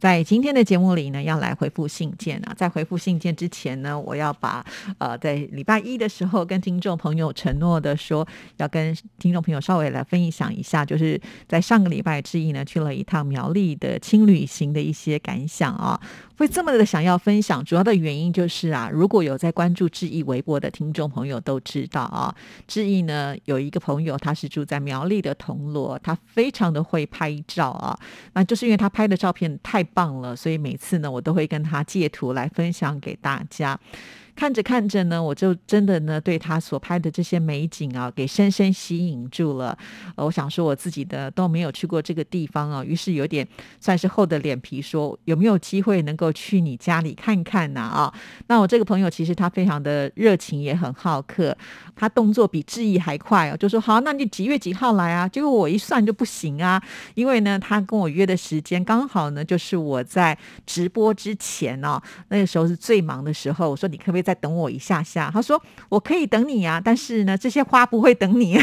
[0.00, 2.54] 在今天的节目里呢，要来回复信件啊。
[2.56, 4.64] 在回复信件之前呢，我要把
[4.96, 16.00] 呃，在礼拜一的时候跟听众朋友承诺的说，要跟听众朋友稍微来分享一下，就是在上个礼拜志毅呢去了一趟苗栗的轻旅行的一些感想啊。
[16.38, 22.34] 会这么的想要分享，主要的原因就是啊，如果有在关注志毅微博的听众朋友都知道啊，
[22.66, 27.98] 志毅呢有一个朋友，他是住在苗栗的铜锣，他非常的会拍照啊，
[28.32, 29.86] 那就是因为他拍的照片太。
[29.94, 33.78] 棒了，所以每次呢，我都会跟他借图来分享给大家。
[34.34, 39.76] 看着看着呢，我就真的呢对他所拍的这些美景啊，给深深吸引住了。
[40.16, 43.46] 呃，我想说我自己的都没有去过这个地方啊，于是有点
[43.80, 47.80] 算是厚着脸皮说有没有机会能够去你家里看看呢？
[47.80, 48.12] 啊，
[48.46, 51.56] 那我这个朋友其实他非常的热情，也很好客，
[51.94, 55.28] 他动作比志毅还快哦，就说好，那你几月几号来啊？
[55.28, 56.82] 结果我一算就不行啊，
[57.14, 68.58] 因为呢他跟我约的时间刚好呢就是我在直播之前哦，那个时候是最忙的时候，我说你可不可以再等我一下下，他说我可以等你啊，但是呢，这些花不会等你，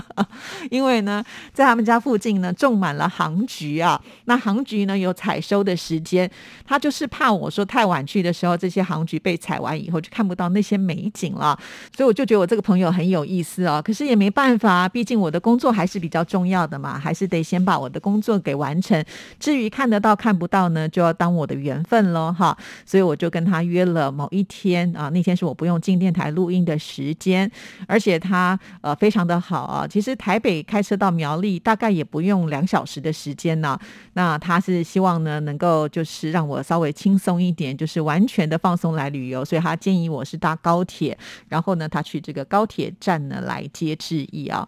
[0.70, 4.00] 因为呢，在他们家附近呢种满了杭菊啊。
[4.24, 6.30] 那杭菊呢有采收的时间，
[6.64, 11.58] 他就是怕我说太晚去的时候，这些杭菊被采完以后就看不到那些美景了。
[11.96, 13.80] 所以我就觉得我这个朋友很有意思啊。
[13.82, 19.04] 可是也没办法，毕竟我的工作还是比较重要的嘛，还是得先把我的工作给完成。
[19.38, 22.56] 至于看得到看不到呢，就要当我的缘分喽哈。
[22.86, 24.89] 所以我就跟他约了某一天。
[24.94, 27.50] 啊，那天是我不用进电台录音的时间，
[27.86, 29.86] 而且他呃非常的好啊。
[29.86, 33.78] 其实台北开车到苗栗大概也不用两小时的时间呢。
[34.14, 41.16] 那他是希望呢能够就是让我稍微轻松一点，就是完全的放松来旅游，所以他建议我是搭高铁，
[41.48, 44.66] 然后呢他去这个高铁站呢来接志毅啊。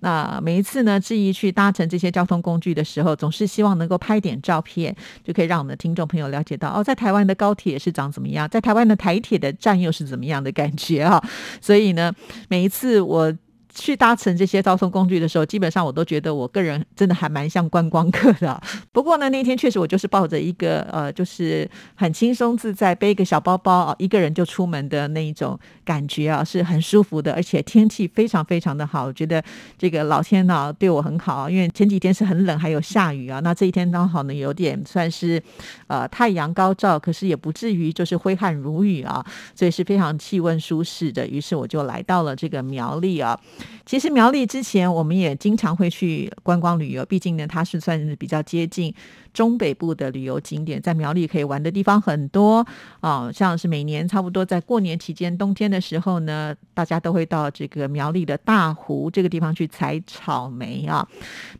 [0.00, 4.94] 那每一次呢志毅去搭乘这些交通工具的时候，总是希望能够拍点照片，
[5.24, 9.52] 就可以让我们的听众朋友了解到哦，在台湾的高铁是长怎么样，在台湾的台铁的。
[9.58, 11.22] 战又是怎么样的感觉啊？
[11.60, 12.12] 所以呢，
[12.48, 13.34] 每一次我。
[13.78, 18.60] 去搭乘这些交通工具的时候，基本上我都觉得我个人真的还蛮像观光客的。
[18.92, 27.32] 不过呢，那天确实我就是抱着一个呃，就是很轻松自在，背一个小包包啊，一个人就出门的那一种感觉啊，是很舒服的。
[27.32, 29.42] 而且天气非常非常的好，我觉得
[29.78, 33.40] 这个老天呢对我很好，因为前几天是很冷，还有下雨啊。
[33.40, 35.40] 那这一天刚好呢，有点算是
[35.86, 39.24] 呃太阳高照，可是也不至于就是挥汗如雨啊，
[39.54, 41.26] 所以是非常气温舒适的。
[41.26, 43.38] 于是我就来到了这个苗栗啊。
[43.86, 48.94] 其实苗栗之前我们也经常会去观光旅游，毕竟呢它是算是比较接近。
[49.32, 52.66] 中北部的旅游景点，在苗栗可以玩的地方很多
[53.00, 61.06] 啊，像是每年差不多在过年期间，冬天的时候呢，大家都会到这个苗栗的大湖这个地方去采草莓啊。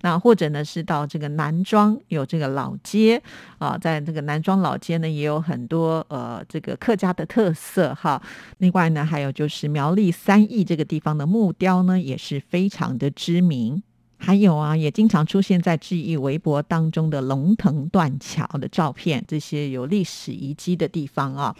[0.03, 3.23] 那或者呢是到这个南庄有这个老街
[3.59, 8.21] 啊，在这个南庄老街呢也有很多呃这个客家的特色哈。
[8.59, 13.83] 另外呢还有就是苗栗三义这个地方的木雕呢也是非常的知名。
[14.19, 21.55] 还有啊，也经常出现在记忆微博当中的龙腾断桥的照片，这些有历史遗迹的地方啊。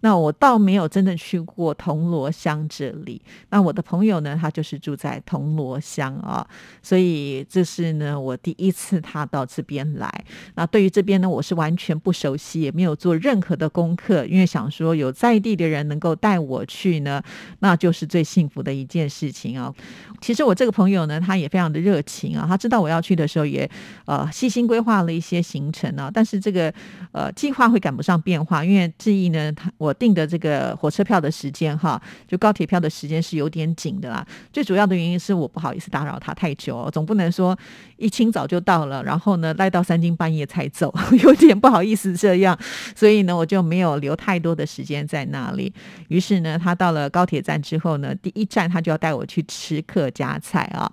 [0.00, 3.20] 那我倒没有真的去过铜锣乡这里。
[3.48, 6.46] 那我的朋友呢，他就是住在铜锣乡啊，
[6.82, 10.24] 所以这是呢我第一次他到这边来。
[10.54, 17.20] 那对于这边呢，我是完全不熟悉，也没有做任何的功课，因为想说有在地的人能够带我去呢，
[17.60, 19.74] 那就是最幸福的一件事情啊。
[20.20, 23.68] 其实我这个朋友呢，他也非常的热情啊，他知道我要去的时候，也
[24.04, 26.08] 呃细心规划了一些行程啊。
[26.14, 26.72] 但是这个
[27.10, 29.96] 呃计划会赶不上变化，因为志毅呢，他我。
[29.98, 31.98] 订的这个火车票的时间哈，
[32.28, 34.22] 就高铁票的时间是有点紧的啦。
[34.52, 37.58] 最主要的原因是我不好意思打扰他太久，总不能说
[37.96, 40.94] 一清早就到了，然后呢赖到三更半夜才走，
[41.24, 42.56] 有点不好意思这样。
[42.94, 45.72] 所以呢，我就没有留太多的时间在那里。
[46.08, 50.90] 于是呢，他到了高铁站之后呢，第一站他就要带我去吃客家菜啊。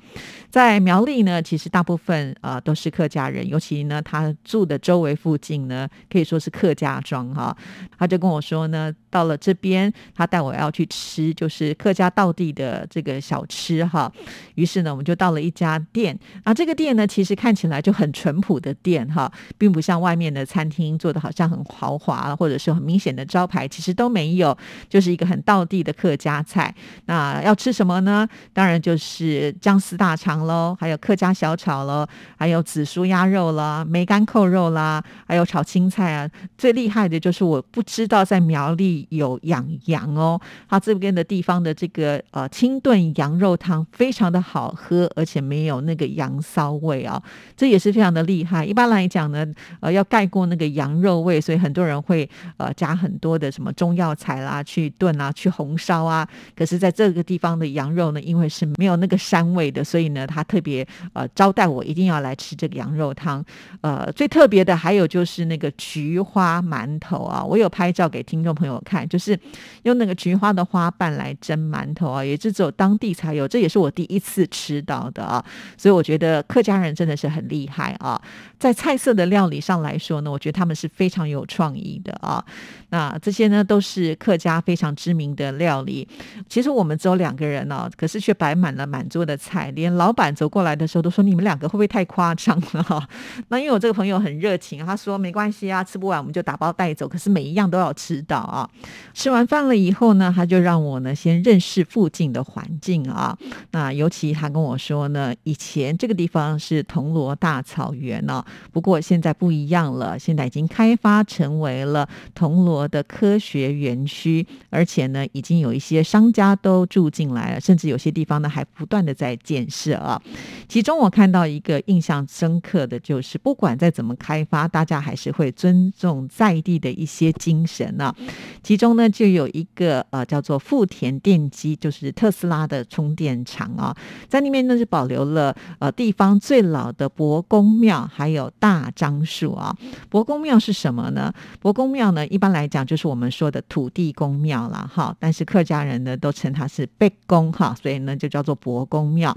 [0.50, 7.58] 在苗苗栗呢，其实大部分呃都是客家人，尤其呢他住的周围附近呢，可以说是客家庄哈。
[7.98, 14.12] 他就跟我说呢，到了这边，他带我要去吃，就是客家道地的这个小吃哈。
[14.54, 24.56] 于是呢，我们就到了一家店啊，这个店呢，其实看起来就很淳朴的店哈，并不像外面的餐厅做的好像很豪华，或者是很明显的招牌，其实都没有，
[24.88, 26.76] 就是一个很道地的客家菜。
[27.06, 28.30] 那要吃什么呢？
[28.54, 32.06] 当然就是姜丝大肠喽，还有客家小炒了，
[32.38, 36.30] 还有紫苏鸭肉啦、梅干扣肉啦，还有炒青菜啊。
[36.58, 40.38] 最厉害的就是我不知道在苗栗有养羊哦，
[40.68, 47.22] 它这边的地方的这个呃清炖羊肉汤非常的好喝，而且没有那个羊骚味啊，
[47.56, 48.66] 这也是非常的厉害。
[48.66, 49.46] 一般来讲呢，
[49.80, 56.28] 呃，要盖过那个羊肉味，所以很多人会呃加很多的什么中药材啦去炖啊，去红烧啊。
[56.56, 60.73] 可是在这个地方的羊肉呢，因为是没有那个膻味的，所以呢，它特别
[61.12, 63.44] 呃招待我一定要来吃这个羊肉汤。
[63.82, 69.38] 呃，最特别的还有就是那个菊花馒头啊，我有拍照给听众朋友看，就是
[69.84, 75.44] 用那个菊花的花瓣来蒸馒头啊，也是只有当地才有，这也是我第一次吃到的啊。
[75.78, 78.22] 所以我觉得客家人真的是很厉害啊，
[78.58, 82.44] 在菜色的料理上来说呢，我觉得他们是非常有创意的啊。
[82.90, 86.08] 那这些呢都是客家非常知名的料理。
[86.48, 93.08] 其实我们只有两个人呢，可是却摆满了满桌的菜，连老板走过来的时候都说：“你们两个会不会太夸张了？”哈，
[93.50, 98.70] 那因为我这个朋友很热情，他说：“没关系啊，吃不完我们就打包带走。”可是每一样都要吃到啊。
[99.14, 103.38] 吃完饭了以后呢，他就让我呢先认识附近的环境啊。
[103.72, 120.22] 那尤其他跟我说呢，以前这个地方是铜锣大草原呢，不过现在不一样了，现在已经开发成为了铜锣的科学园区，而且呢，已经有一些商家都住进来了，甚至有些地方呢还不断的在建设啊。
[120.68, 128.14] 其中我看到一个印象深刻的就是，不管再怎么开发，大家还是会尊重在地的一些精神啊。
[128.62, 133.96] 其中呢，就有一个呃叫做富田电机，就是特斯拉的充电场啊，
[134.28, 139.76] 在那边呢是保留了呃地方最老的伯公庙，还有大樟树啊。
[140.10, 141.34] 伯公庙是什么呢？
[141.60, 149.36] 伯公庙呢，一般来讲就是我们说的土地公庙了哈，但是客家人呢都称它是贝公哈，所以呢就叫做伯公庙。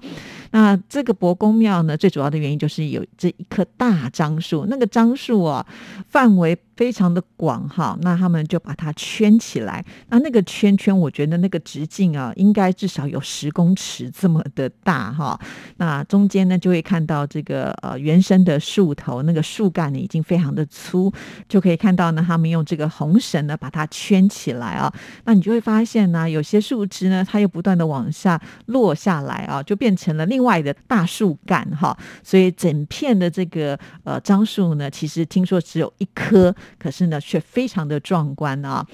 [0.50, 5.66] 那这个博公庙呢，最主要的原因就是有这一棵大樟树，那个樟树啊，
[6.08, 6.56] 范围。
[6.76, 9.82] 非常的广哈，那他们就把它圈起来。
[10.10, 15.40] 那那个圈圈，我觉得那个直径啊，应该至少有十公尺这么的大哈。
[15.78, 21.10] 那中间呢，就会看到这个呃原生的树头，那个树干呢已经非常的粗，
[21.48, 24.92] 就可以看到呢，他们用这个红绳呢把它圈起来啊。
[25.24, 31.96] 那你就会发现呢，有些树枝呢，它又不断的往下落下来啊，就变成了另外的大树干哈。
[32.22, 36.54] 所以整片的这个呃樟树呢，其实听说只有一棵。
[36.78, 38.86] 可是呢，却非常的壮观啊！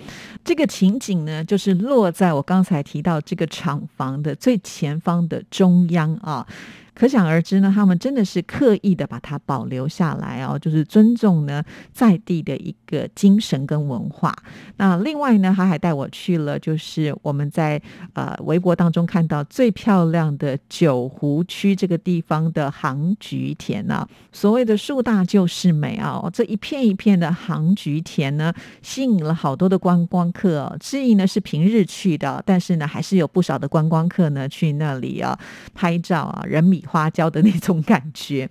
[0.44, 6.46] 这个情景呢，就是落在我刚才提到这个厂房的最前方的中央啊。
[6.94, 14.36] 可想而知呢，他们真的是刻意的把它保留下来哦，就是尊重呢在地的一个精神跟文化。
[14.76, 17.80] 那另外呢，他还带我去了，就是我们在
[18.12, 24.06] 呃微博当中看到最漂亮的九湖区这个地方的杭菊田啊。
[24.30, 28.52] 所谓的树大就是美啊，这一片一片的杭菊田呢，
[28.82, 30.60] 吸引了好多的观光客。
[30.60, 35.38] 哦之一呢是平日去的，但是呢还是有不少的观光客呢去那里啊
[35.72, 36.81] 拍照啊，人米。
[36.86, 38.48] 花椒的那种感觉，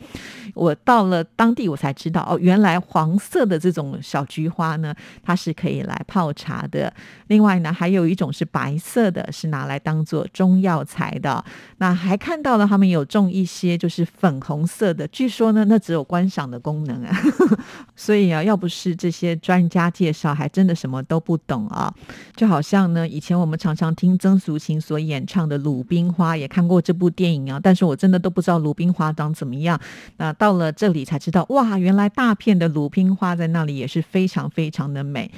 [0.53, 4.93] 我到了当地我才知道哦，原来黄色的这种小菊花呢，
[5.23, 6.93] 它是可以来泡茶的。
[7.27, 11.43] 另外呢，还有一种是白色的，是拿来当做中药材的。
[11.77, 17.17] 那还看到了他们有种一些就是粉红色的，据说呢，那只有观赏的功能啊。
[17.95, 21.93] 所以啊，要不是这些专家介绍，还真的什么都不懂啊。
[22.35, 29.79] 就好像呢，以前我们常常听曾淑琴所演唱的《鲁冰花》，也看过这部电影啊，但是我真的都不知道鲁冰花长怎么样。
[30.17, 35.31] 那到到了这里才知道，哇，原来大片的鲁冰花在那里也是非常非常的美。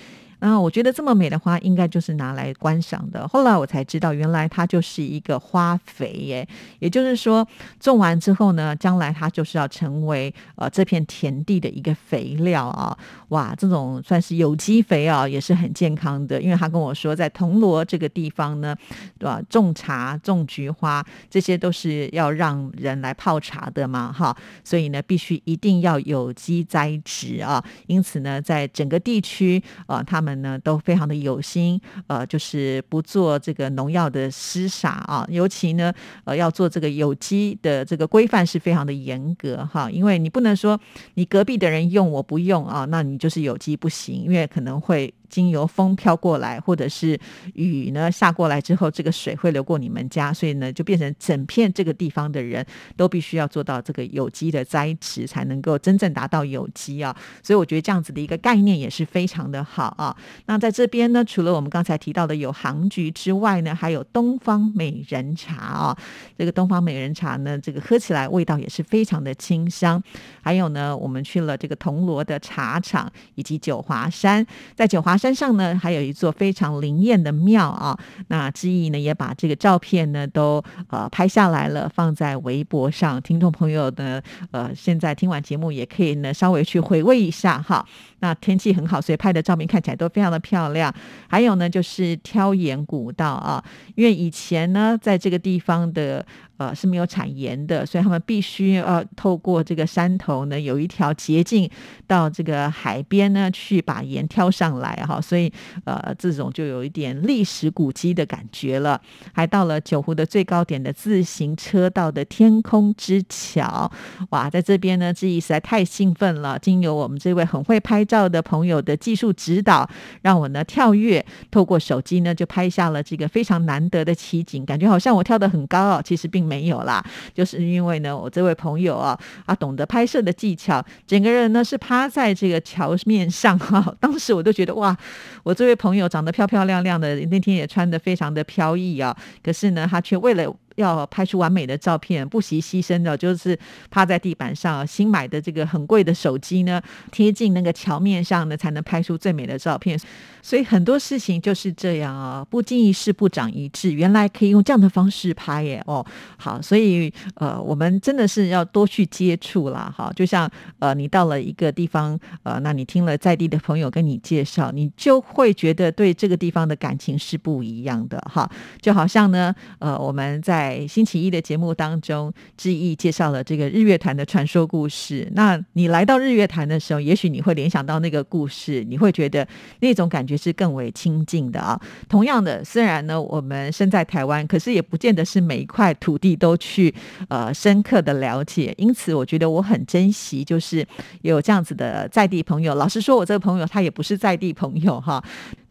[0.46, 3.26] 那我觉得这么美的花，应该就是拿来观赏的。
[3.26, 6.46] 后来我才知道，原来它就是一个花肥耶，
[6.80, 7.48] 也就是说，
[7.80, 12.98] 种完之后呢，将来它就是要成为呃这片田地的一个肥料啊。
[13.30, 16.42] 哇，这种算是有机肥啊，也是很健康的。
[16.42, 18.76] 因为他跟我说，在铜锣这个地方呢，
[19.18, 19.42] 对吧？
[19.50, 24.36] 种茶、种菊花，这些都是要让人来泡茶的嘛，哈。
[24.66, 27.64] 所以呢，必须一定要有机栽植啊。
[27.88, 30.33] 因此呢，在整个地区啊，他们。
[30.42, 40.80] 呢都非常的有心，呃，就是不做这个农药的施洒啊，尤其呢，呃，要做这个有机的这个规范是非常的严格哈，因为你不能说
[41.14, 45.14] 你隔壁的人用我不用啊，那你就是有机不行，因为可能会。
[45.34, 47.20] 经由风飘过来，或者是
[47.56, 52.64] 雨呢下过来之后，这个水会流过你们家，所以呢就变成整片这个地方的人
[52.96, 57.16] 都必须要做到这个有机的栽植，才能够真正达到有机啊。
[57.42, 60.16] 所以我觉得这样子的一个概念也是非常的好啊。
[60.46, 65.98] 那在这边呢，除了我们刚才提到的有杭菊之外呢，还有东方美人茶啊。
[66.38, 70.00] 这个东方美人茶呢，这个喝起来味道也是非常的清香。
[70.44, 75.18] 还有呢，我们去了这个铜锣的茶厂以及九华山，在九华。
[75.24, 77.98] 山上呢，还有一座非常灵验的庙啊。
[78.28, 83.22] 那志毅呢，也把这个照片呢都呃拍下来了，放在微博上。
[83.22, 87.86] 听众朋友呢，呃，现在听完节目也可以呢稍微去回味一下哈。
[88.20, 90.94] 那天气很好，所以拍的照片看起来都非常的漂亮。
[91.30, 93.64] 还有呢，就是挑岩古道啊，
[93.96, 96.26] 因为以前呢，在这个地方的。
[96.58, 101.68] 呃，是没有产盐的，所以他们必须要透过这个山头呢，有一条捷径
[102.06, 105.20] 到这个海边呢，去把盐挑上来哈。
[105.20, 105.52] 所以
[105.84, 109.02] 呃，这种就有一点历史古迹的感觉了。
[109.34, 113.92] 还到了九湖的最高点的自行车道的天空之桥，
[114.30, 116.60] 哇，在这边呢，志毅实在太兴奋了。
[116.60, 119.90] 经由我们这位很会拍照的朋友的技术指导，
[120.22, 126.43] 让我呢跳跃，透过手机呢就拍下了这个非常难得的奇景，感觉好像我跳得很高哦，其实并。
[126.44, 133.84] 没有啦，就是因为呢，我这位朋友啊，啊，懂得拍摄的技巧，整个人呢是趴在这个桥面上哈。
[134.00, 134.96] 当时我都觉得哇，
[135.44, 139.16] 我这位朋友长得漂漂亮亮的，那天也穿的非常的飘逸啊。
[139.42, 143.58] 可是呢，他却为了要拍出完美的照片，不惜牺牲的，就是
[143.90, 150.00] 趴在地板上，新买的这个很贵的手机呢，贴近那个桥面上呢，才能拍出最美的照片。
[150.42, 156.06] 所以很多事情就是这样啊，不经一事不长一智，原来可以用这样的方式拍耶哦。
[156.38, 159.94] 好，所以呃，我们真的是要多去接触啦。
[159.96, 160.12] 哈。
[160.14, 160.50] 就像
[160.80, 168.50] 呃，你到了一个地方，呃，那你听了在地的朋友跟你介绍，你就会觉得对这个地方的感情是不一样的哈。
[168.82, 175.28] 就好像呢，呃，我们在在星期一的节目当中，志毅介绍了这个日月潭的传说故事。
[175.34, 179.46] 那你来到日月潭的时候，也许你会联想到那个故事，你会觉得
[179.80, 180.38] 那种感觉。
[180.44, 181.80] 是更为亲近的啊。
[182.10, 186.94] 同样的，虽然呢，我们身在台湾，可是也不见得是每一块土地都去
[187.30, 188.74] 呃深刻的了解。
[188.78, 190.86] 因此，我觉得我很珍惜，就是
[191.22, 192.76] 有这样子的在地朋友。
[192.76, 195.24] 老实说，我这个朋友他也不是在地朋友哈。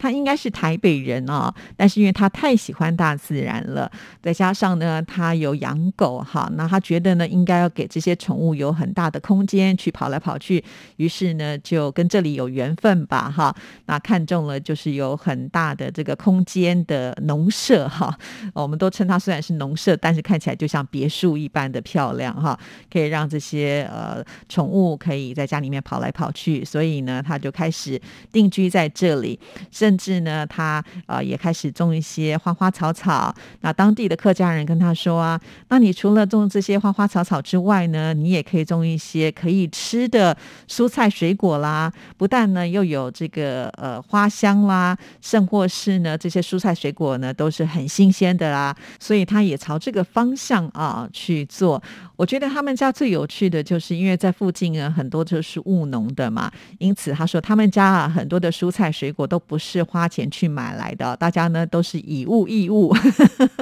[0.02, 3.88] 他应该是台北人啊，但是因为他太喜欢大自然了，
[4.20, 10.64] 再加上呢，他有养狗哈，那他觉得呢，应该要给这些宠物有很大的空间去跑来跑去，
[10.96, 13.54] 于是呢，就跟这里有缘分吧哈。
[13.86, 18.12] 那看中了就是有很大的这个空间的农舍哈，
[18.54, 22.58] 我们都称它虽然是农舍，但是看起来就像别墅一般的漂亮哈，
[22.92, 28.00] 可以让这些呃宠物可以在家里面跑来跑去，所以呢，他就开始
[28.32, 29.38] 定居在这里，
[29.70, 29.91] 甚。
[29.92, 33.34] 甚至呢，他呃也开始种一些花花草草。
[33.60, 40.34] 那当地的客家人跟他说啊，那你除了种这些花花草草之外呢，你也可以种一些可以吃的
[40.66, 41.92] 蔬菜水果啦。
[42.16, 48.74] 不但呢又有这个呃花香啦，甚或是呢这些蔬菜水果呢都是很新鲜的啦。
[48.98, 51.82] 所以他也朝这个方向啊去做。
[52.16, 59.81] 我觉得他们家最有趣的就是，因为在附近呢很多就是务农的嘛，因此他说他们家啊很多的蔬菜水果都不是。
[59.82, 62.94] 花钱去买来的，大家呢都是以物易物，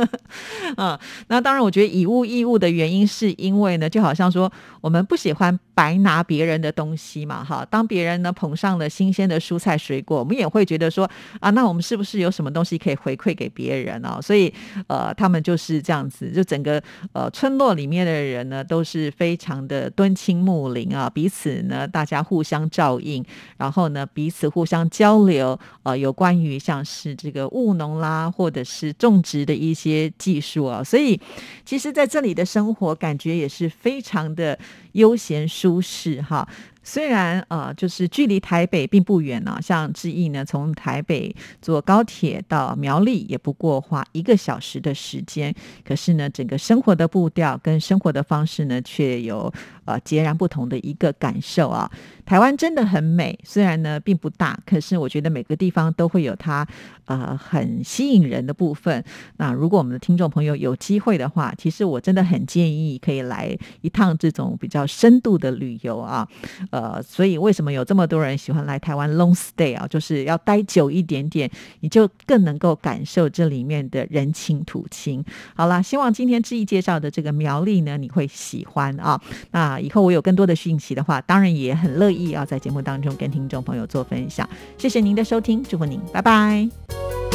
[0.77, 0.99] 嗯，
[1.29, 4.51] 那当然，我觉得以物易物的原因是因为呢，就好像说
[4.81, 11.11] 我们不喜欢白拿别人的东西嘛，哈，当别人呢捧上了新鲜的蔬菜水果，我们也会觉得说
[11.41, 14.21] 啊，那我们是不是有什么东西可以回馈给别人啊？
[14.21, 14.53] 所以
[14.87, 23.25] 呃，他们就是这样子，就整个呃村落里面的人呢都是非常的敦亲睦邻啊，彼此呢大家互相照应，
[23.57, 26.10] 然后呢彼此互相交流，呃有。
[26.13, 31.21] 关于像是这个务农啦，或者是种植的一些技术啊，所以
[31.65, 34.59] 其实在这里的生活感觉也是非常的
[34.93, 36.49] 悠闲舒适哈。
[36.93, 41.33] 虽然呃，就是距离台北并不远呢，像志毅呢，从台北
[41.63, 45.55] 坐高铁到苗栗也不过花一个小时的时间，
[45.85, 49.53] 可是呢，整个生活的步调跟生活的方式呢，却有
[49.85, 51.89] 呃截然不同的一个感受啊。
[52.27, 56.67] 台湾真的很美，虽然呢并不大，可是我觉得每个地方都会有它
[57.05, 59.05] 呃很吸引人的部分。
[59.37, 66.27] 那如果我们的听众朋友有机会的话，其实我真的很建议可以来一趟这种比较深度的旅游啊。
[66.73, 66.80] 呃。
[66.81, 69.87] 呃，所以为什么有这么多人喜欢来台湾 long stay 啊？
[69.87, 75.23] 就是要待久一点点，你就更能够感受这里面的人情土情。
[75.55, 79.21] 好啦，希望今天志毅介绍的这个苗栗呢，你会喜欢啊。
[79.51, 84.49] 那以后我有更多的讯息的话，当然也很乐意要在节目当中跟听众朋友做分享。
[84.79, 87.30] 谢谢您的收听，祝福您，拜拜。